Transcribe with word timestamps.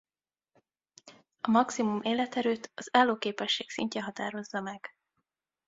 A 1.41 1.49
maximum 1.51 2.01
életerőt 2.01 2.71
az 2.75 2.89
állóképesség 2.91 3.69
szintje 3.69 4.03
határozza 4.03 4.61
meg. 4.61 4.95